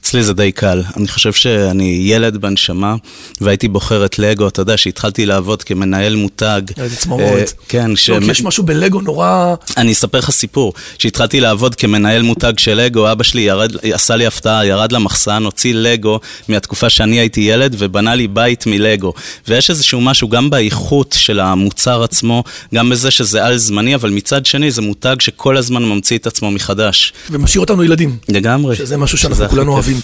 אצלי 0.00 0.22
זה 0.22 0.32
די 0.32 0.52
קל. 0.52 0.82
אני 0.96 1.08
חושב 1.08 1.32
שאני 1.32 2.02
ילד 2.04 2.36
בנשמה, 2.36 2.94
והייתי 3.40 3.68
בוחר 3.68 4.04
את 4.04 4.18
לגו, 4.18 4.48
אתה 4.48 4.60
יודע, 4.60 4.76
שהתחלתי 4.76 5.26
לעבוד 5.26 5.62
כמנהל 5.62 6.16
מותג. 6.16 6.62
איזה 6.78 6.96
צמרמורת. 6.96 7.52
כן, 7.68 7.96
ש... 7.96 8.10
לא, 8.10 8.20
כי 8.20 8.30
יש 8.30 8.42
משהו 8.42 8.64
בלגו 8.64 9.00
נורא... 9.00 9.54
אני 9.76 9.92
אספר 9.92 10.18
לך 10.18 10.30
סיפור. 10.30 10.72
כשהתחלתי 10.98 11.40
לעבוד 11.40 11.74
כמנהל 11.74 12.22
מותג 12.22 12.52
של 12.58 12.74
לגו, 12.74 13.12
אבא 13.12 13.24
שלי 13.24 13.40
ירד, 13.40 13.72
עשה 13.92 14.16
לי 14.16 14.26
הפתעה, 14.26 14.66
ירד 14.66 14.92
למחסן, 14.92 15.44
הוציא 15.44 15.74
לגו 15.74 16.20
מהתקופה 16.48 16.90
שאני 16.90 17.20
הייתי 17.20 17.40
ילד, 17.40 17.76
ובנה 17.78 18.14
לי 18.14 18.28
בית 18.28 18.66
מלגו. 18.66 19.12
ויש 19.48 19.70
איזשהו 19.70 20.00
משהו 20.00 20.28
גם 20.28 20.50
באיכות 20.50 21.14
של 21.18 21.40
המוצר 21.40 22.02
עצמו, 22.02 22.44
גם 22.74 22.90
בזה 22.90 23.10
שזה 23.10 23.44
על 23.44 23.56
זמני, 23.56 23.94
אבל 23.94 24.10
מצד 24.10 24.46
שני 24.46 24.70
זה 24.70 24.82
מותג 24.82 25.16
שכל 25.20 25.56
הזמן 25.56 25.84
ממציא 25.84 26.18
את 26.18 26.26
עצמו 26.26 26.50
מחדש. 26.50 27.12
ומשאיר 27.30 27.60
אותנו 27.60 27.84
ילדים. 27.84 28.16
לגמרי. 28.28 28.76
שזה 28.76 28.96
משהו 28.96 29.18
שאנחנו 29.18 29.48
כולנו 29.48 29.72
אוהבים. 29.72 29.85
מדהים. 29.86 30.00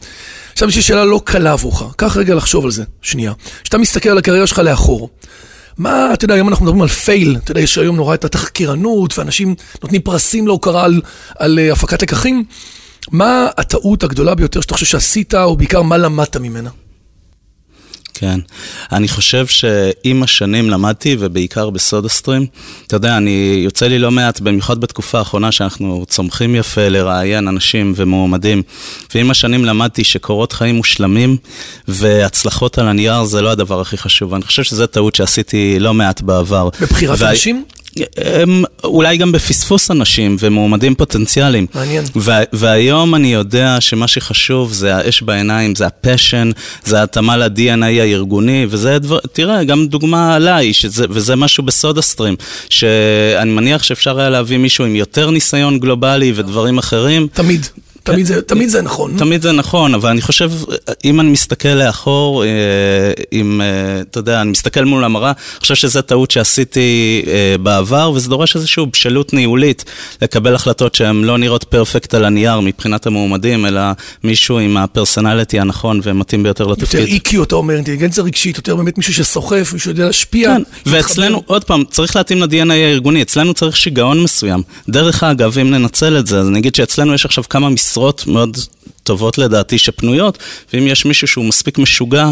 עכשיו 0.53 0.69
יש 0.69 0.77
לי 0.77 0.83
שאלה 0.83 1.05
לא 1.05 1.21
קלה 1.25 1.53
עבורך, 1.53 1.83
קח 1.97 2.17
רגע 2.17 2.35
לחשוב 2.35 2.65
על 2.65 2.71
זה, 2.71 2.85
שנייה. 3.03 3.33
כשאתה 3.63 3.79
מסתכל 3.79 4.09
על 4.09 4.19
הקריירה 4.19 4.47
שלך 4.47 4.59
לאחור, 4.59 5.11
מה, 5.79 6.13
אתה 6.13 6.25
יודע, 6.25 6.35
היום 6.35 6.49
אנחנו 6.49 6.65
מדברים 6.65 6.83
על 6.83 6.89
פייל, 6.89 7.37
אתה 7.45 7.51
יודע, 7.51 7.61
יש 7.61 7.79
היום 7.79 7.97
נורא 7.97 8.15
את 8.15 8.25
התחקירנות, 8.25 9.19
ואנשים 9.19 9.55
נותנים 9.83 10.01
פרסים 10.01 10.47
להוקרה 10.47 10.85
על, 10.85 11.01
על 11.39 11.59
uh, 11.59 11.73
הפקת 11.73 12.03
לקחים. 12.03 12.45
מה 13.11 13.49
הטעות 13.57 14.03
הגדולה 14.03 14.35
ביותר 14.35 14.61
שאתה 14.61 14.75
חושב 14.75 14.87
שעשית, 14.87 15.35
או 15.35 15.57
בעיקר 15.57 15.83
מה 15.83 15.97
למדת 15.97 16.37
ממנה? 16.37 16.71
כן. 18.15 18.41
אני 18.93 19.09
חושב 19.09 19.47
שעם 19.47 20.23
השנים 20.23 20.71
למדתי, 20.71 21.17
ובעיקר 21.19 21.71
בסודה 21.71 22.09
סטרים, 22.09 22.47
אתה 22.87 22.97
יודע, 22.97 23.17
אני, 23.17 23.61
יוצא 23.65 23.87
לי 23.87 23.99
לא 23.99 24.11
מעט, 24.11 24.41
במיוחד 24.41 24.81
בתקופה 24.81 25.19
האחרונה 25.19 25.53
שאנחנו 25.53 26.05
צומחים 26.09 26.55
יפה 26.55 26.89
לראיין 26.89 27.49
אנשים 27.49 27.93
ומועמדים, 27.97 28.63
ועם 29.15 29.31
השנים 29.31 29.65
למדתי 29.65 30.05
שקורות 30.05 30.53
חיים 30.53 30.75
מושלמים, 30.75 31.37
והצלחות 31.89 32.79
על 32.79 32.89
הנייר 32.89 33.25
זה 33.25 33.43
לא 33.43 33.51
הדבר 33.51 33.81
הכי 33.81 33.97
חשוב. 33.97 34.35
אני 34.35 34.43
חושב 34.43 34.63
שזו 34.63 34.87
טעות 34.87 35.15
שעשיתי 35.15 35.77
לא 35.81 35.95
מעט 35.95 36.21
בעבר. 36.21 36.69
בבחירת. 36.81 37.23
אנשים? 37.23 37.65
הם 38.17 38.65
אולי 38.85 39.17
גם 39.17 39.33
בפספוס 39.33 39.91
אנשים 39.91 40.37
ומועמדים 40.39 40.95
פוטנציאליים. 40.95 41.67
מעניין. 41.75 42.05
והיום 42.53 43.15
אני 43.15 43.33
יודע 43.33 43.77
שמה 43.81 44.09
שחשוב 44.09 44.73
זה 44.73 44.97
האש 44.97 45.23
בעיניים, 45.23 45.75
זה 45.75 45.87
הפשן, 45.87 46.51
זה 46.85 47.01
ההתאמה 47.01 47.37
ל-DNA 47.37 47.85
הארגוני, 47.85 48.67
וזה 48.71 48.99
דבר, 48.99 49.19
תראה, 49.33 49.65
גם 49.65 49.87
דוגמה 49.87 50.35
עליי, 50.35 50.73
שזה, 50.73 51.05
וזה 51.11 51.37
משהו 51.37 51.65
בסודה 51.65 52.03
סטרים, 52.03 52.37
שאני 52.69 53.51
מניח 53.51 53.83
שאפשר 53.83 54.21
היה 54.21 54.31
להביא 54.31 54.59
מישהו 54.59 54.85
עם 54.85 54.97
יותר 54.97 55.31
ניסיון 55.31 55.79
גלובלי 55.79 56.33
ודברים 56.37 56.79
אחרים. 56.79 57.27
תמיד. 57.33 57.67
תמיד 58.03 58.27
זה, 58.27 58.43
תמיד 58.43 58.69
זה 58.69 58.83
נכון. 58.83 59.15
תמיד 59.19 59.43
זה 59.43 59.53
נכון, 59.53 59.95
אבל 59.95 60.11
אני 60.11 60.21
חושב, 60.21 60.51
אם 61.05 61.21
אני 61.21 61.31
מסתכל 61.31 61.69
לאחור, 61.69 62.45
אה, 62.45 62.49
אם, 63.33 63.61
אה, 63.61 64.01
אתה 64.01 64.19
יודע, 64.19 64.41
אני 64.41 64.51
מסתכל 64.51 64.85
מול 64.85 65.05
המראה, 65.05 65.31
אני 65.31 65.61
חושב 65.61 65.75
שזו 65.75 66.03
טעות 66.03 66.31
שעשיתי 66.31 67.23
אה, 67.27 67.55
בעבר, 67.63 68.13
וזה 68.15 68.29
דורש 68.29 68.57
איזושהי 68.57 68.87
בשלות 68.93 69.33
ניהולית 69.33 69.85
לקבל 70.23 70.55
החלטות 70.55 70.95
שהן 70.95 71.25
לא 71.25 71.39
נראות 71.39 71.65
פרפקט 71.65 72.15
על 72.15 72.25
הנייר 72.25 72.61
מבחינת 72.61 73.07
המועמדים, 73.07 73.67
אלא 73.67 73.81
מישהו 74.25 74.59
עם 74.59 74.77
הפרסונליטי 74.77 75.61
הנכון 75.61 76.01
ומתאים 76.03 76.43
ביותר 76.43 76.67
לתפקיד. 76.67 77.09
יותר 77.09 77.29
EQ, 77.29 77.43
אתה 77.43 77.55
אומר, 77.55 77.75
אינטליגנציה 77.75 78.25
רגשית, 78.25 78.57
יותר 78.57 78.77
באמת 78.77 78.99
מישהו 78.99 79.15
שסוחף, 79.15 79.71
מישהו 79.73 79.81
שיודע 79.81 80.07
להשפיע. 80.07 80.49
כן, 80.57 80.63
ואצלנו, 80.87 81.43
עוד 81.47 81.65
פעם, 81.65 81.85
צריך 81.91 82.17
להתאים 82.17 82.43
ל-DNA 82.43 82.73
הארגוני, 82.73 83.23
אצלנו 83.23 83.55
צריך 83.55 83.77
שיגעון 83.77 84.23
מסוים. 84.23 84.63
דרך 84.89 85.23
אגב, 85.23 85.59
אם 85.59 85.71
ננצל 85.71 86.19
את 86.19 86.27
זה, 86.27 86.39
אז 86.39 86.49
אני 86.49 86.59
אגיד 86.59 86.75
שאצלנו 86.75 87.15
יש 87.15 87.25
עכשיו 87.25 87.45
כמה 87.51 87.69
משרות 87.93 88.27
מאוד 88.27 88.57
טובות 89.03 89.39
לדעתי 89.39 89.79
שפנויות, 89.79 90.39
ואם 90.73 90.87
יש 90.87 91.05
מישהו 91.05 91.27
שהוא 91.29 91.45
מספיק 91.45 91.79
משוגע 91.79 92.29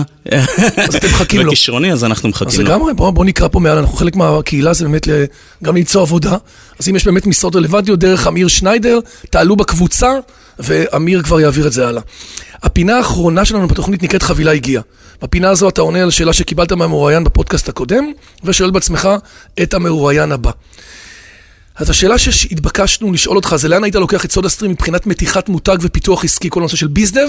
אז 0.76 0.94
אתם 0.96 1.06
מחכים 1.06 1.40
לו. 1.40 1.46
וכישרוני, 1.46 1.92
אז 1.92 2.04
אנחנו 2.04 2.28
מחכים 2.28 2.48
אז 2.48 2.58
לו. 2.60 2.64
לגמרי, 2.64 2.94
בוא, 2.94 3.10
בוא 3.10 3.24
נקרא 3.24 3.48
פה 3.48 3.60
מעל, 3.60 3.78
אנחנו 3.78 3.96
חלק 3.96 4.16
מהקהילה, 4.16 4.72
זה 4.72 4.84
באמת 4.84 5.06
ל- 5.06 5.24
גם 5.64 5.76
למצוא 5.76 6.02
עבודה. 6.02 6.36
אז 6.78 6.88
אם 6.88 6.96
יש 6.96 7.04
באמת 7.04 7.26
משרות 7.26 7.56
רלוונטיות 7.56 7.98
דרך 7.98 8.26
אמיר 8.26 8.48
שניידר, 8.48 8.98
תעלו 9.30 9.56
בקבוצה, 9.56 10.12
ואמיר 10.58 11.22
כבר 11.22 11.40
יעביר 11.40 11.66
את 11.66 11.72
זה 11.72 11.88
הלאה. 11.88 12.02
הפינה 12.62 12.96
האחרונה 12.96 13.44
שלנו 13.44 13.68
בתוכנית 13.68 14.02
נקראת 14.02 14.22
חבילה 14.22 14.52
הגיעה. 14.52 14.82
בפינה 15.22 15.50
הזו 15.50 15.68
אתה 15.68 15.80
עונה 15.80 16.02
על 16.02 16.10
שאלה 16.10 16.32
שקיבלת 16.32 16.72
מהמרואיין 16.72 17.24
בפודקאסט 17.24 17.68
הקודם, 17.68 18.12
ושואל 18.44 18.70
בעצמך 18.70 19.08
את 19.62 19.74
המרואיין 19.74 20.32
הבא. 20.32 20.50
אז 21.80 21.90
השאלה 21.90 22.18
שהתבקשנו 22.18 23.12
לשאול 23.12 23.36
אותך 23.36 23.56
זה 23.56 23.68
לאן 23.68 23.84
היית 23.84 23.94
לוקח 23.94 24.24
את 24.24 24.32
סודה 24.32 24.48
סטרים 24.48 24.70
מבחינת 24.70 25.06
מתיחת 25.06 25.48
מותג 25.48 25.76
ופיתוח 25.80 26.24
עסקי, 26.24 26.50
כל 26.50 26.60
הנושא 26.60 26.76
של 26.76 26.86
ביזדב, 26.86 27.28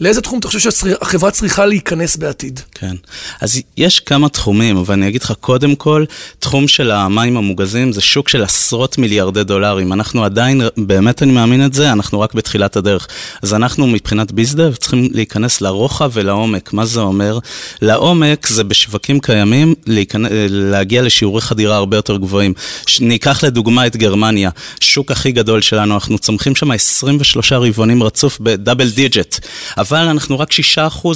לאיזה 0.00 0.20
תחום 0.20 0.38
אתה 0.38 0.48
חושב 0.48 0.70
שהחברה 0.70 1.30
צריכה 1.30 1.66
להיכנס 1.66 2.16
בעתיד? 2.16 2.60
כן. 2.74 2.96
אז 3.40 3.60
יש 3.76 4.00
כמה 4.00 4.28
תחומים, 4.28 4.76
אבל 4.76 4.94
אני 4.94 5.08
אגיד 5.08 5.22
לך, 5.22 5.32
קודם 5.40 5.74
כל, 5.74 6.04
תחום 6.38 6.68
של 6.68 6.90
המים 6.90 7.36
המוגזים 7.36 7.92
זה 7.92 8.00
שוק 8.00 8.28
של 8.28 8.42
עשרות 8.42 8.98
מיליארדי 8.98 9.44
דולרים. 9.44 9.92
אנחנו 9.92 10.24
עדיין, 10.24 10.60
באמת 10.76 11.22
אני 11.22 11.32
מאמין 11.32 11.64
את 11.64 11.74
זה, 11.74 11.92
אנחנו 11.92 12.20
רק 12.20 12.34
בתחילת 12.34 12.76
הדרך. 12.76 13.08
אז 13.42 13.54
אנחנו 13.54 13.86
מבחינת 13.86 14.32
ביזדב 14.32 14.74
צריכים 14.74 15.08
להיכנס 15.12 15.60
לרוחב 15.60 16.10
ולעומק. 16.12 16.72
מה 16.72 16.86
זה 16.86 17.00
אומר? 17.00 17.38
לעומק 17.82 18.46
זה 18.46 18.64
בשווקים 18.64 19.20
קיימים 19.20 19.74
להיכנס, 19.86 20.30
להגיע 20.50 21.02
לשיעורי 21.02 21.40
חדירה 21.40 21.76
הרבה 21.76 21.96
יותר 21.96 22.16
גבוהים. 22.16 22.54
ניקח 23.00 23.44
לדוגמה 23.44 23.85
את 23.86 23.96
גרמניה, 23.96 24.50
שוק 24.80 25.10
הכי 25.10 25.32
גדול 25.32 25.60
שלנו, 25.60 25.94
אנחנו 25.94 26.18
צומחים 26.18 26.56
שם 26.56 26.70
23 26.70 27.52
רבעונים 27.52 28.02
רצוף 28.02 28.38
בדאבל 28.40 28.88
דיג'ט, 28.90 29.38
אבל 29.78 29.98
אנחנו 29.98 30.38
רק 30.38 30.52
6% 30.52 30.56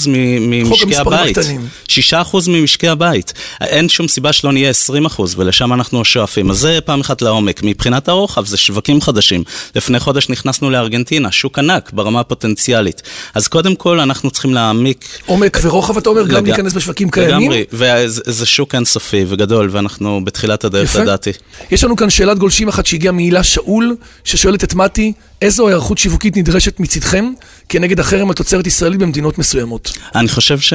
מ- 0.09 0.65
חוק 0.69 0.85
ממשקי 0.85 0.97
הבית. 1.01 1.39
הקטנים. 1.39 1.69
6% 1.89 1.93
ממשקי 2.49 2.89
הבית. 2.89 3.33
אין 3.61 3.89
שום 3.89 4.09
סיבה 4.09 4.33
שלא 4.33 4.53
נהיה 4.53 4.71
20% 4.71 4.75
ולשם 5.37 5.73
אנחנו 5.73 6.05
שואפים. 6.05 6.51
אז 6.51 6.59
זה 6.59 6.79
פעם 6.85 7.01
אחת 7.01 7.23
לעומק. 7.23 7.61
מבחינת 7.63 8.09
הרוחב 8.09 8.47
זה 8.47 8.57
שווקים 8.57 9.01
חדשים. 9.01 9.45
לפני 9.77 10.01
חודש 10.01 10.29
נכנסנו 10.29 10.71
לארגנטינה, 10.71 11.33
שוק 11.33 11.59
ענק 11.59 11.91
ברמה 11.93 12.21
הפוטנציאלית. 12.21 13.03
אז 13.35 13.49
קודם 13.49 13.75
כל 13.75 14.01
אנחנו 14.01 14.31
צריכים 14.31 14.55
להעמיק 14.55 15.05
עומק 15.27 15.59
ורוחב, 15.63 15.97
אתה 15.97 16.09
אומר, 16.11 16.27
גם 16.27 16.37
לג- 16.37 16.47
להיכנס 16.49 16.73
בשווקים 16.73 17.11
קיימים? 17.11 17.51
לגמרי, 17.51 17.65
וזה 17.73 18.21
זה 18.27 18.47
שוק 18.47 18.75
אינסופי 18.75 19.25
וגדול, 19.29 19.69
ואנחנו 19.73 20.21
בתחילת 20.25 20.65
הדרך. 20.65 20.97
לדעתי. 20.97 21.31
יש 21.71 21.85
לנו 21.85 21.97
כאן 21.97 22.11
שאלת 22.11 22.39
גולשים 22.39 22.60
אחת 22.69 22.87
שהגיעה 22.87 23.13
מהילה 23.13 23.43
שאול, 23.43 23.97
ששואלת 24.25 24.65
את 24.65 24.75
מתי, 24.75 25.13
איזו 25.43 25.69
היערכות 25.69 25.99
שיווקית 25.99 26.37
נדרשת 26.37 26.81
מצדכם 26.81 27.33
כנגד 27.69 28.01
החרם 28.01 28.29
על 28.29 28.35
תוצרת 28.35 28.67
ישראלית 28.67 29.01
במדינות 29.01 29.39
מסוימות? 29.39 29.93
אני 30.15 30.29
חושב 30.29 30.61
ש... 30.61 30.73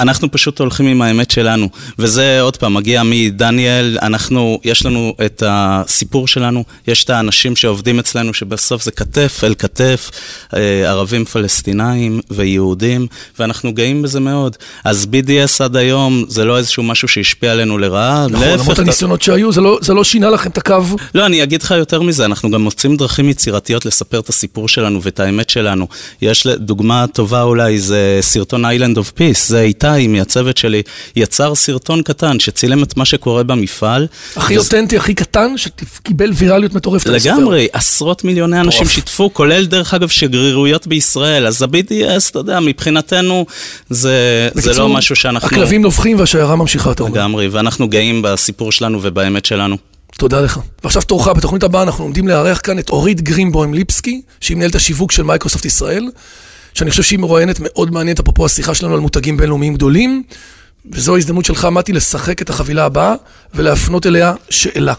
אנחנו 0.00 0.30
פשוט 0.32 0.58
הולכים 0.60 0.86
עם 0.86 1.02
האמת 1.02 1.30
שלנו, 1.30 1.68
וזה 1.98 2.40
עוד 2.40 2.56
פעם 2.56 2.74
מגיע 2.74 3.02
מדניאל, 3.04 3.98
אנחנו, 4.02 4.60
יש 4.64 4.86
לנו 4.86 5.14
את 5.26 5.42
הסיפור 5.46 6.28
שלנו, 6.28 6.64
יש 6.88 7.04
את 7.04 7.10
האנשים 7.10 7.56
שעובדים 7.56 7.98
אצלנו 7.98 8.34
שבסוף 8.34 8.82
זה 8.84 8.90
כתף 8.90 9.40
אל 9.44 9.54
כתף, 9.58 10.10
אה, 10.54 10.60
ערבים 10.90 11.24
פלסטינאים 11.24 12.20
ויהודים, 12.30 13.06
ואנחנו 13.38 13.72
גאים 13.72 14.02
בזה 14.02 14.20
מאוד. 14.20 14.56
אז 14.84 15.06
BDS 15.12 15.64
עד 15.64 15.76
היום 15.76 16.24
זה 16.28 16.44
לא 16.44 16.56
איזשהו 16.58 16.82
משהו 16.82 17.08
שהשפיע 17.08 17.52
עלינו 17.52 17.78
לרעה, 17.78 18.26
נכון, 18.30 18.48
למרות 18.48 18.70
אתה- 18.72 18.82
הניסיונות 18.82 19.22
שהיו, 19.22 19.52
זה 19.52 19.60
לא- 19.60 19.78
זה 19.82 19.94
לא 19.94 20.04
שינה 20.04 20.30
לכם 20.30 20.50
את 20.50 20.58
הקו. 20.58 20.74
לא, 21.14 21.26
אני 21.26 21.42
אגיד 21.42 21.62
לך 21.62 21.70
יותר 21.70 22.02
מזה, 22.02 22.24
אנחנו 22.24 22.50
גם 22.50 22.62
מוצאים 22.62 22.96
דרכים 22.96 23.28
יצירתיות 23.28 23.86
לספר 23.86 24.18
את 24.20 24.28
הסיפור 24.28 24.68
שלנו 24.68 25.02
ואת 25.02 25.20
האמת 25.20 25.50
שלנו. 25.50 25.86
יש 26.22 26.46
דוגמה 26.46 27.04
טובה 27.12 27.42
אולי, 27.42 27.78
זה 27.78 28.18
סרטון 28.20 28.64
Island 28.64 28.96
of 28.96 29.10
Peace, 29.10 29.48
זה 29.48 29.58
איתי 29.84 30.06
מהצוות 30.06 30.56
שלי, 30.56 30.82
יצר 31.16 31.54
סרטון 31.54 32.02
קטן 32.02 32.40
שצילם 32.40 32.82
את 32.82 32.96
מה 32.96 33.04
שקורה 33.04 33.42
במפעל. 33.42 34.06
הכי 34.36 34.58
וזה- 34.58 34.64
אותנטי, 34.76 34.96
הכי 34.96 35.14
קטן, 35.14 35.54
שקיבל 35.56 36.30
ויראליות 36.34 36.74
מטורפת. 36.74 37.06
לגמרי, 37.06 37.68
עשרות 37.72 38.24
מיליוני 38.24 38.60
אנשים. 38.60 38.86
שיתפו, 38.86 39.30
כולל 39.34 39.66
דרך 39.66 39.94
אגב 39.94 40.08
שגרירויות 40.08 40.86
בישראל. 40.86 41.46
אז 41.46 41.62
ה-BDS, 41.62 42.30
אתה 42.30 42.38
יודע, 42.38 42.60
מבחינתנו 42.60 43.46
זה, 43.90 44.48
זה 44.54 44.72
לא 44.72 44.88
משהו 44.88 45.16
שאנחנו... 45.16 45.48
הכלבים 45.48 45.82
נובחים 45.82 46.18
והשיירה 46.18 46.56
ממשיכה, 46.56 46.92
אתה 46.92 47.02
אומר. 47.02 47.12
לגמרי, 47.14 47.48
ואנחנו 47.48 47.88
גאים 47.88 48.22
בסיפור 48.24 48.72
שלנו 48.72 48.98
ובאמת 49.02 49.44
שלנו. 49.44 49.76
תודה 50.18 50.40
לך. 50.40 50.60
ועכשיו 50.84 51.02
תורך, 51.02 51.28
בתוכנית 51.28 51.62
הבאה 51.62 51.82
אנחנו 51.82 52.04
עומדים 52.04 52.28
לארח 52.28 52.60
כאן 52.64 52.78
את 52.78 52.90
אורית 52.90 53.20
גרינבוים 53.20 53.74
ליפסקי, 53.74 54.20
שהיא 54.40 54.56
מנהלת 54.56 54.74
השיווק 54.74 55.12
של 55.12 55.22
מייקרוסופט 55.22 55.64
ישראל, 55.64 56.04
שאני 56.74 56.90
חושב 56.90 57.02
שהיא 57.02 57.18
מרואיינת 57.18 57.56
מאוד 57.60 57.92
מעניינת, 57.92 58.20
אפרופו 58.20 58.46
השיחה 58.46 58.74
שלנו 58.74 58.94
על 58.94 59.00
מותגים 59.00 59.36
בינלאומיים 59.36 59.74
גדולים, 59.74 60.22
וזו 60.92 61.14
ההזדמנות 61.14 61.44
שלך, 61.44 61.64
מתי, 61.64 61.92
לשחק 61.92 62.42
את 62.42 62.50
החבילה 62.50 62.84
הבאה 62.84 63.14
ולהפנות 63.54 64.06
אליה 64.06 64.34
שאלה. 64.50 64.94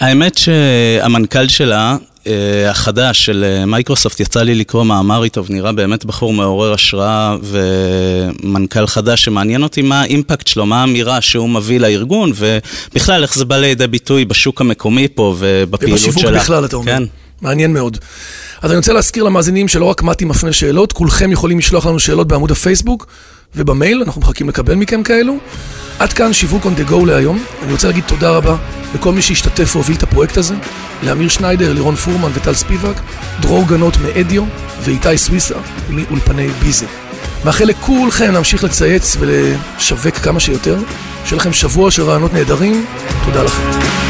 האמת 0.00 0.38
שהמנכ"ל 0.38 1.48
שלה, 1.48 1.96
אה, 2.26 2.70
החדש 2.70 3.24
של 3.24 3.44
אה, 3.44 3.66
מייקרוסופט, 3.66 4.20
יצא 4.20 4.42
לי 4.42 4.54
לקרוא 4.54 4.84
מאמר 4.84 5.24
איתו, 5.24 5.44
ונראה 5.46 5.72
באמת 5.72 6.04
בחור 6.04 6.32
מעורר 6.32 6.72
השראה 6.72 7.36
ומנכ"ל 7.42 8.86
חדש 8.86 9.24
שמעניין 9.24 9.62
אותי 9.62 9.82
מה 9.82 10.00
האימפקט 10.00 10.46
שלו, 10.46 10.66
מה 10.66 10.80
האמירה 10.80 11.20
שהוא 11.20 11.48
מביא 11.48 11.80
לארגון, 11.80 12.32
ובכלל 12.34 13.22
איך 13.22 13.34
זה 13.34 13.44
בא 13.44 13.56
לידי 13.56 13.86
ביטוי 13.86 14.24
בשוק 14.24 14.60
המקומי 14.60 15.08
פה 15.14 15.34
ובפעילות 15.38 15.98
שלה. 15.98 16.10
ובשיווק 16.10 16.34
בכלל, 16.34 16.64
אתה 16.64 16.76
אומר. 16.76 16.92
כן. 16.92 17.02
מעניין 17.42 17.72
מאוד. 17.72 17.98
אז 18.62 18.70
אני 18.70 18.76
רוצה 18.76 18.92
להזכיר 18.92 19.24
למאזינים 19.24 19.68
שלא 19.68 19.84
רק 19.84 20.02
מתי 20.02 20.24
מפנה 20.24 20.52
שאלות, 20.52 20.92
כולכם 20.92 21.32
יכולים 21.32 21.58
לשלוח 21.58 21.86
לנו 21.86 21.98
שאלות 21.98 22.28
בעמוד 22.28 22.50
הפייסבוק 22.50 23.06
ובמייל, 23.54 24.02
אנחנו 24.02 24.20
מחכים 24.20 24.48
לקבל 24.48 24.74
מכם 24.74 25.02
כאלו. 25.02 25.36
עד 25.98 26.12
כאן 26.12 26.32
שיווק 26.32 26.66
on 26.66 26.80
the 26.80 26.90
go 26.90 27.06
להיום. 27.06 27.44
אני 27.62 27.72
רוצה 27.72 27.86
להגיד 27.86 28.04
תודה 28.04 28.30
רבה 28.30 28.56
לכל 28.94 29.12
מי 29.12 29.22
שהשתתף 29.22 29.76
והוביל 29.76 29.96
את 29.96 30.02
הפרויקט 30.02 30.36
הזה, 30.36 30.54
לאמיר 31.02 31.28
שניידר, 31.28 31.72
לירון 31.72 31.94
פורמן 31.96 32.30
וטל 32.34 32.54
ספיבק, 32.54 33.00
דרור 33.40 33.64
גנות 33.68 33.94
מאדיו 33.96 34.44
ואיתי 34.80 35.18
סוויסה 35.18 35.54
מאולפני 35.90 36.48
ביזי. 36.48 36.86
מאחל 37.44 37.64
לכולכם 37.64 38.32
להמשיך 38.32 38.64
לצייץ 38.64 39.16
ולשווק 39.20 40.14
כמה 40.14 40.40
שיותר. 40.40 40.78
שיהיה 41.24 41.40
לכם 41.40 41.52
שבוע 41.52 41.90
של 41.90 42.02
רעיונות 42.02 42.32
נהדרים. 42.32 42.86
תודה 43.24 43.42
לכם. 43.42 44.09